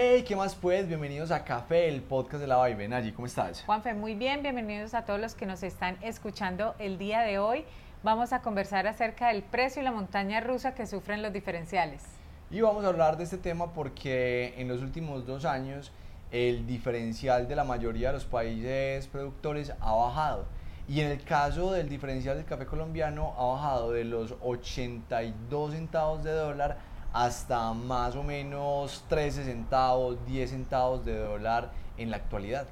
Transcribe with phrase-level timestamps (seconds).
[0.00, 0.86] Hey, ¿qué más pues?
[0.86, 2.94] Bienvenidos a Café, el podcast de la Vibe.
[2.94, 3.64] Allí, ¿cómo estás?
[3.66, 7.64] Juanfe, muy bien, bienvenidos a todos los que nos están escuchando el día de hoy.
[8.04, 12.04] Vamos a conversar acerca del precio y la montaña rusa que sufren los diferenciales.
[12.48, 15.90] Y vamos a hablar de este tema porque en los últimos dos años
[16.30, 20.46] el diferencial de la mayoría de los países productores ha bajado.
[20.86, 26.22] Y en el caso del diferencial del café colombiano ha bajado de los 82 centavos
[26.22, 26.78] de dólar
[27.18, 32.68] hasta más o menos 13 centavos, 10 centavos de dólar en la actualidad.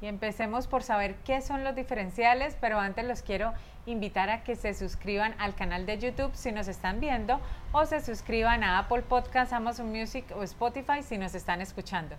[0.00, 3.52] Y empecemos por saber qué son los diferenciales, pero antes los quiero
[3.84, 7.40] invitar a que se suscriban al canal de YouTube si nos están viendo
[7.72, 12.16] o se suscriban a Apple Podcasts, Amazon Music o Spotify si nos están escuchando.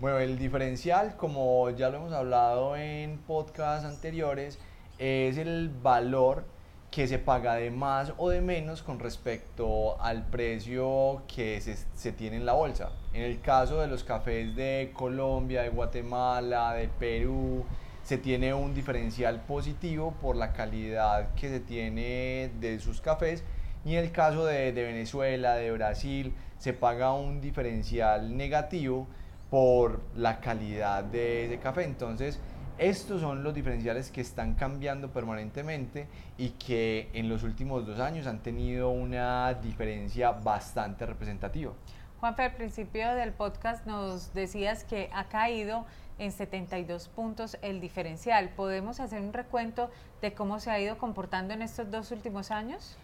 [0.00, 4.58] Bueno, el diferencial, como ya lo hemos hablado en podcasts anteriores,
[4.98, 6.44] es el valor
[6.92, 12.36] que se paga de más o de menos con respecto al precio que se, tiene
[12.36, 12.90] en la bolsa.
[13.14, 17.64] En el caso de los cafés de Colombia, de Guatemala, de Perú,
[18.04, 23.42] se tiene un diferencial positivo por la calidad que se tiene de sus cafés
[23.86, 29.06] y en el caso de, de Venezuela, de Brasil, se paga un diferencial negativo
[29.48, 31.84] por la calidad de ese café.
[31.84, 32.38] Entonces,
[32.78, 38.26] estos son los diferenciales que están cambiando permanentemente y que en los últimos dos años
[38.26, 41.72] han tenido una diferencia bastante representativa.
[42.20, 45.84] Juanfe, al principio del podcast nos decías que ha caído
[46.18, 48.50] en 72 puntos el diferencial.
[48.50, 52.96] ¿Podemos hacer un recuento de cómo se ha ido comportando en estos dos últimos años?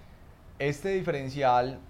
[0.58, 1.80] Este diferencial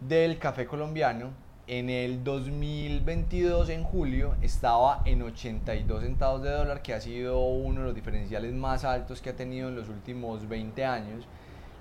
[0.00, 1.30] del café colombiano
[1.68, 7.80] en el 2022, en julio, estaba en 82 centavos de dólar, que ha sido uno
[7.80, 11.28] de los diferenciales más altos que ha tenido en los últimos 20 años.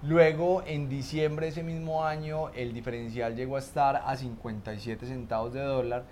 [0.04, 5.54] Luego, en diciembre de ese mismo año, el diferencial llegó a estar a 57 centavos
[5.54, 6.04] de dólar.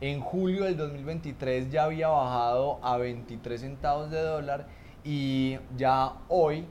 [0.00, 4.66] En julio del 2023 ya había bajado a 23 centavos de dólar
[5.04, 6.66] y ya hoy,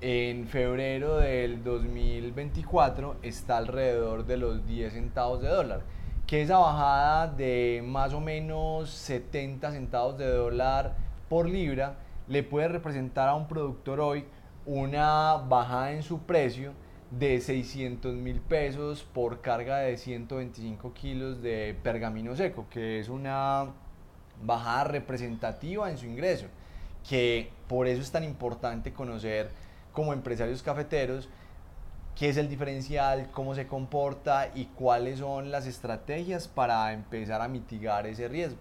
[0.00, 5.97] en febrero del 2024, está alrededor de los 10 centavos de dólar
[6.28, 10.94] que esa bajada de más o menos 70 centavos de dólar
[11.30, 11.96] por libra
[12.28, 14.26] le puede representar a un productor hoy
[14.66, 16.74] una bajada en su precio
[17.10, 23.68] de 600 mil pesos por carga de 125 kilos de pergamino seco, que es una
[24.44, 26.48] bajada representativa en su ingreso,
[27.08, 29.48] que por eso es tan importante conocer
[29.94, 31.30] como empresarios cafeteros
[32.18, 37.46] qué es el diferencial, cómo se comporta y cuáles son las estrategias para empezar a
[37.46, 38.58] mitigar ese riesgo.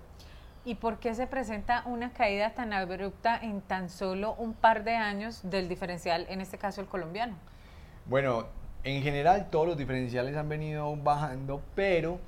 [0.63, 4.95] ¿Y por qué se presenta una caída tan abrupta en tan solo un par de
[4.95, 7.35] años del diferencial, en este caso el colombiano?
[8.06, 8.45] Bueno,
[8.84, 12.19] en general todos los diferenciales han venido bajando, pero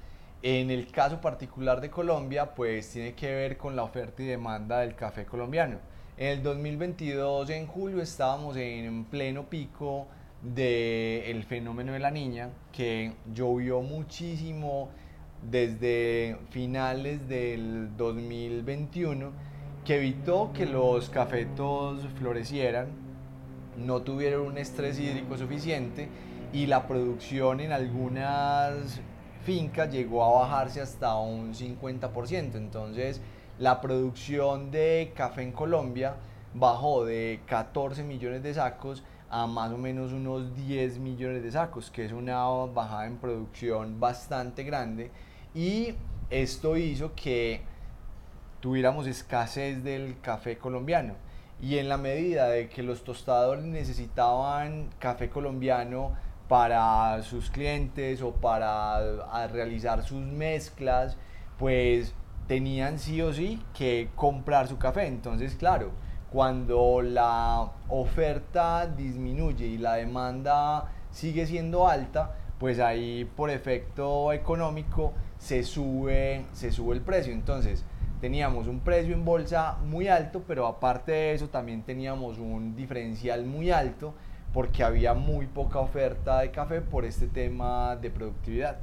[0.41, 4.79] en el caso particular de Colombia, pues tiene que ver con la oferta y demanda
[4.79, 5.77] del café colombiano.
[6.17, 10.07] En el 2022, en julio, estábamos en pleno pico
[10.41, 14.89] del fenómeno de la niña, que llovió muchísimo
[15.49, 19.31] desde finales del 2021,
[19.85, 22.87] que evitó que los cafetos florecieran,
[23.77, 26.09] no tuvieron un estrés hídrico suficiente
[26.51, 29.01] y la producción en algunas
[29.43, 32.55] fincas llegó a bajarse hasta un 50%.
[32.55, 33.21] Entonces,
[33.57, 36.15] la producción de café en Colombia
[36.53, 41.91] bajó de 14 millones de sacos a más o menos unos 10 millones de sacos,
[41.91, 45.11] que es una bajada en producción bastante grande.
[45.53, 45.93] Y
[46.29, 47.61] esto hizo que
[48.59, 51.15] tuviéramos escasez del café colombiano.
[51.61, 56.15] Y en la medida de que los tostadores necesitaban café colombiano
[56.47, 61.17] para sus clientes o para realizar sus mezclas,
[61.57, 62.13] pues
[62.47, 65.05] tenían sí o sí que comprar su café.
[65.05, 65.91] Entonces, claro,
[66.31, 75.13] cuando la oferta disminuye y la demanda sigue siendo alta, pues ahí por efecto económico
[75.37, 77.33] se sube, se sube el precio.
[77.33, 77.83] Entonces
[78.21, 83.45] teníamos un precio en bolsa muy alto, pero aparte de eso también teníamos un diferencial
[83.45, 84.13] muy alto
[84.53, 88.77] porque había muy poca oferta de café por este tema de productividad.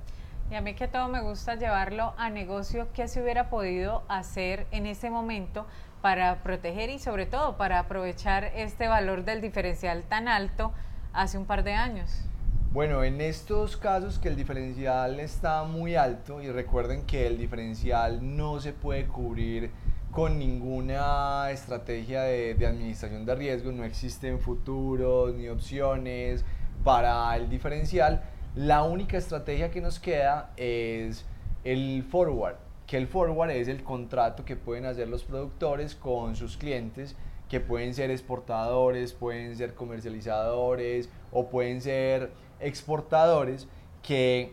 [0.50, 4.68] Y a mí que todo me gusta llevarlo a negocio, ¿qué se hubiera podido hacer
[4.70, 5.66] en ese momento
[6.06, 10.72] para proteger y sobre todo para aprovechar este valor del diferencial tan alto
[11.12, 12.22] hace un par de años?
[12.70, 18.20] Bueno, en estos casos que el diferencial está muy alto y recuerden que el diferencial
[18.36, 19.72] no se puede cubrir
[20.12, 26.44] con ninguna estrategia de, de administración de riesgos, no existen futuros ni opciones
[26.84, 28.22] para el diferencial.
[28.54, 31.26] La única estrategia que nos queda es
[31.64, 36.56] el forward, que el forward es el contrato que pueden hacer los productores con sus
[36.56, 37.16] clientes,
[37.48, 43.68] que pueden ser exportadores, pueden ser comercializadores o pueden ser exportadores,
[44.02, 44.52] que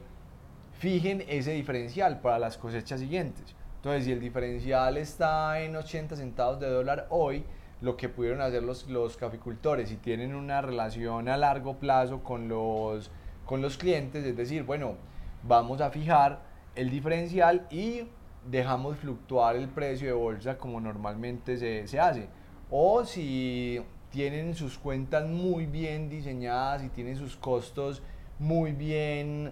[0.80, 3.56] fijen ese diferencial para las cosechas siguientes.
[3.78, 7.44] Entonces, si el diferencial está en 80 centavos de dólar hoy,
[7.82, 12.48] lo que pudieron hacer los, los caficultores, si tienen una relación a largo plazo con
[12.48, 13.12] los,
[13.46, 14.96] con los clientes, es decir, bueno,
[15.44, 16.40] vamos a fijar
[16.76, 18.04] el diferencial y
[18.50, 22.28] dejamos fluctuar el precio de bolsa como normalmente se, se hace.
[22.70, 28.02] O si tienen sus cuentas muy bien diseñadas y tienen sus costos
[28.40, 29.52] muy bien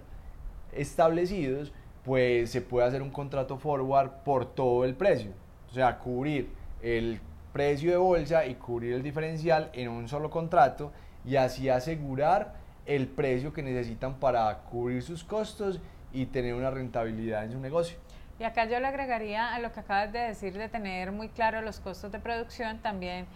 [0.71, 1.71] establecidos,
[2.03, 5.31] pues se puede hacer un contrato forward por todo el precio.
[5.69, 6.49] O sea, cubrir
[6.81, 7.19] el
[7.53, 10.91] precio de bolsa y cubrir el diferencial en un solo contrato
[11.25, 12.55] y así asegurar
[12.85, 15.79] el precio que necesitan para cubrir sus costos
[16.13, 17.97] y tener una rentabilidad en su negocio.
[18.41, 21.61] Y acá yo le agregaría a lo que acabas de decir de tener muy claro
[21.61, 23.27] los costos de producción, también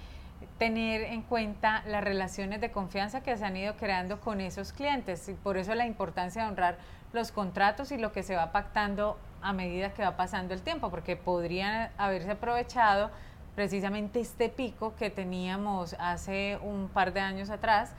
[0.57, 5.29] tener en cuenta las relaciones de confianza que se han ido creando con esos clientes
[5.29, 6.77] y por eso la importancia de honrar
[7.13, 10.89] los contratos y lo que se va pactando a medida que va pasando el tiempo,
[10.89, 13.11] porque podrían haberse aprovechado
[13.53, 17.93] precisamente este pico que teníamos hace un par de años atrás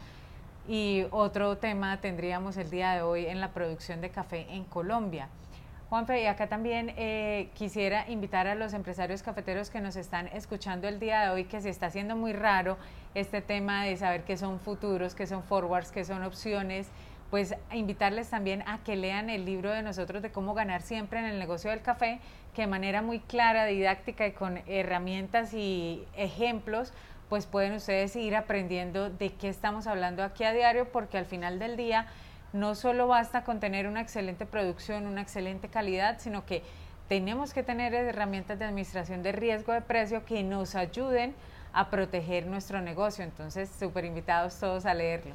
[0.67, 5.29] y otro tema tendríamos el día de hoy en la producción de café en Colombia.
[5.89, 10.89] Juanfe, y acá también eh, quisiera invitar a los empresarios cafeteros que nos están escuchando
[10.89, 12.77] el día de hoy, que se está haciendo muy raro
[13.15, 16.89] este tema de saber qué son futuros, qué son forwards, qué son opciones,
[17.31, 21.27] pues invitarles también a que lean el libro de nosotros de cómo ganar siempre en
[21.27, 22.19] el negocio del café,
[22.53, 26.93] que de manera muy clara, didáctica y con herramientas y ejemplos,
[27.29, 31.61] pues pueden ustedes ir aprendiendo de qué estamos hablando aquí a diario, porque al final
[31.61, 32.09] del día
[32.53, 36.63] no solo basta con tener una excelente producción, una excelente calidad, sino que
[37.09, 41.35] tenemos que tener herramientas de administración de riesgo de precio que nos ayuden
[41.73, 43.23] a proteger nuestro negocio.
[43.25, 45.35] Entonces, súper invitados todos a leerlo.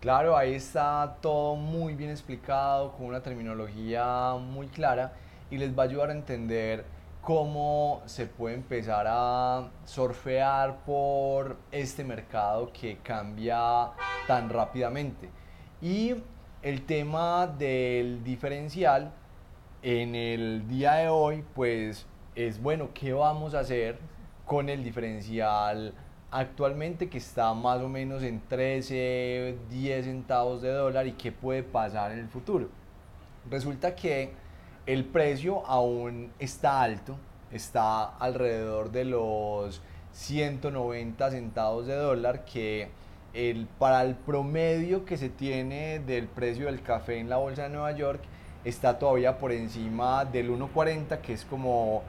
[0.00, 5.12] Claro, ahí está todo muy bien explicado, con una terminología muy clara
[5.50, 6.86] y les va a ayudar a entender
[7.20, 13.90] cómo se puede empezar a surfear por este mercado que cambia
[14.26, 15.28] tan rápidamente.
[15.82, 16.14] Y
[16.62, 19.12] el tema del diferencial
[19.82, 23.98] en el día de hoy, pues es bueno, ¿qué vamos a hacer
[24.44, 25.94] con el diferencial
[26.30, 31.62] actualmente que está más o menos en 13, 10 centavos de dólar y qué puede
[31.62, 32.68] pasar en el futuro?
[33.48, 34.32] Resulta que
[34.84, 37.16] el precio aún está alto,
[37.50, 39.80] está alrededor de los
[40.12, 42.90] 190 centavos de dólar que
[43.32, 47.70] el, para el promedio que se tiene del precio del café en la bolsa de
[47.70, 48.20] Nueva York
[48.64, 52.02] está todavía por encima del 1.40, que es como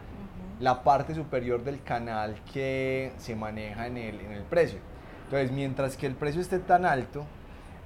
[0.59, 4.79] la parte superior del canal que se maneja en el, en el precio.
[5.25, 7.25] Entonces, mientras que el precio esté tan alto,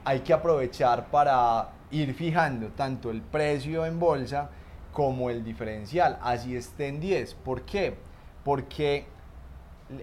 [0.03, 4.49] hay que aprovechar para ir fijando tanto el precio en bolsa
[4.91, 7.35] como el diferencial, así esté en 10.
[7.35, 7.97] ¿Por qué?
[8.43, 9.05] Porque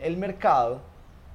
[0.02, 0.82] el mercado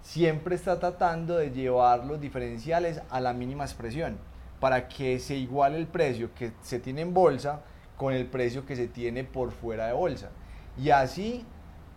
[0.07, 4.17] siempre está tratando de llevar los diferenciales a la mínima expresión
[4.61, 7.59] para que se iguale el precio que se tiene en bolsa
[7.97, 10.29] con el precio que se tiene por fuera de bolsa.
[10.77, 11.43] Y así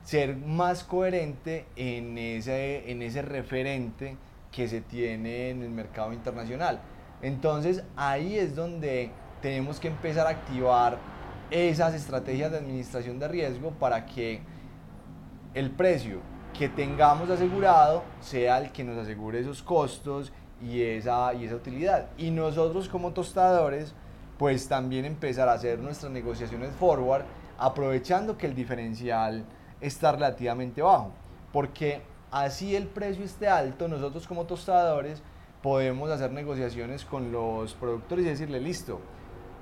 [0.02, 4.16] ser más coherente en ese, en ese referente
[4.50, 6.80] que se tiene en el mercado internacional.
[7.22, 10.98] Entonces ahí es donde tenemos que empezar a activar
[11.52, 14.40] esas estrategias de administración de riesgo para que
[15.54, 21.44] el precio que tengamos asegurado sea el que nos asegure esos costos y esa, y
[21.44, 22.08] esa utilidad.
[22.18, 23.94] Y nosotros como tostadores,
[24.38, 27.24] pues también empezar a hacer nuestras negociaciones forward,
[27.58, 29.44] aprovechando que el diferencial
[29.80, 31.12] está relativamente bajo.
[31.52, 35.22] Porque así el precio esté alto, nosotros como tostadores
[35.62, 39.00] podemos hacer negociaciones con los productores y decirle, listo,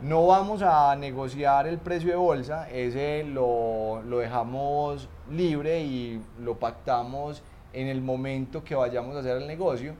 [0.02, 6.58] no vamos a negociar el precio de bolsa, ese lo, lo, dejamos libre y lo
[6.58, 7.42] pactamos
[7.72, 9.94] en el momento que vayamos a hacer el negocio,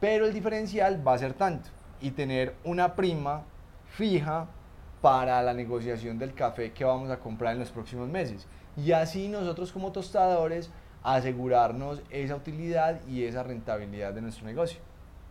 [0.00, 3.42] pero el diferencial va a ser tanto y tener una prima
[3.86, 4.46] fija
[5.00, 8.46] para la negociación del café que vamos a comprar en los próximos meses.
[8.76, 10.70] Y así nosotros como tostadores
[11.02, 14.80] asegurarnos esa utilidad y esa rentabilidad de nuestro negocio.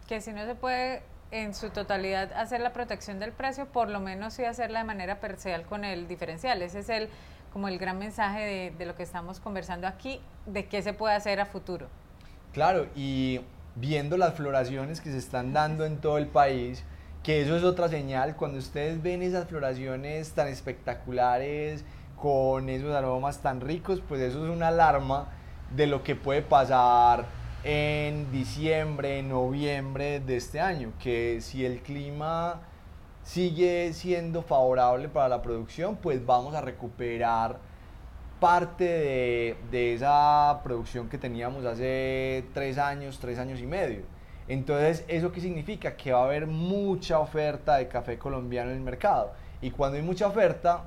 [0.07, 3.99] Que si no se puede en su totalidad hacer la protección del precio, por lo
[3.99, 6.61] menos sí hacerla de manera parcial con el diferencial.
[6.61, 7.09] Ese es el
[7.51, 11.15] como el gran mensaje de, de, lo que estamos conversando aquí, de qué se puede
[11.15, 11.87] hacer a futuro.
[12.53, 13.41] Claro, y
[13.75, 16.83] viendo las floraciones que se están dando en todo el país,
[17.23, 21.83] que eso es otra señal, cuando ustedes ven esas floraciones tan espectaculares,
[22.17, 25.27] con esos aromas tan ricos, pues eso es una alarma
[25.75, 27.25] de lo que puede pasar
[27.63, 32.61] en diciembre, noviembre de este año, que si el clima
[33.23, 37.59] sigue siendo favorable para la producción, pues vamos a recuperar
[38.39, 44.03] parte de, de, esa producción que teníamos hace tres años, tres años y medio.
[44.47, 45.97] Entonces, ¿eso qué significa?
[45.97, 49.33] Que va a haber mucha oferta de café colombiano en el mercado.
[49.61, 50.85] Y cuando hay mucha oferta,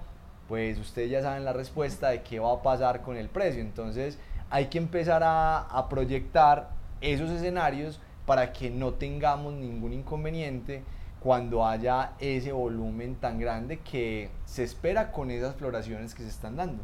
[0.49, 3.61] pues ustedes ya saben la respuesta de qué va a pasar con el precio.
[3.61, 4.19] Entonces,
[4.51, 10.83] hay que empezar a, proyectar esos escenarios para que no tengamos ningún inconveniente
[11.21, 16.57] cuando haya ese volumen tan grande que se espera con esas floraciones que se están
[16.57, 16.83] dando.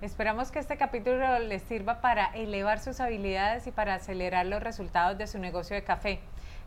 [0.00, 5.18] Esperamos que este capítulo les sirva para elevar sus habilidades y para acelerar los resultados
[5.18, 6.20] de su negocio de café.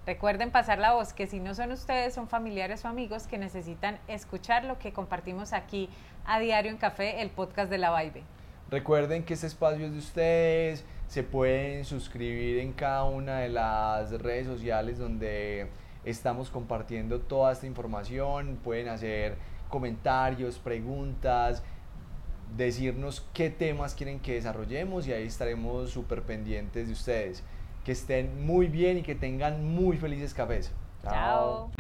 [0.05, 3.97] Recuerden pasar la voz que si no son ustedes, son familiares o amigos que necesitan
[4.07, 5.89] escuchar lo que compartimos aquí
[6.25, 8.23] a diario en Café, el podcast de la Vibe.
[8.70, 14.12] Recuerden que este espacio es de ustedes, se pueden suscribir en cada una de las
[14.12, 15.67] redes sociales donde
[16.05, 19.36] estamos compartiendo toda esta información, pueden hacer
[19.70, 21.63] comentarios, preguntas,
[22.55, 27.43] decirnos qué temas quieren que desarrollemos y ahí estaremos súper pendientes de ustedes.
[27.84, 30.72] Que estén muy bien y que tengan muy felices cafés.
[31.03, 31.72] Chao.